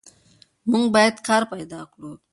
[0.71, 2.11] موږ باید کار پیدا کړو.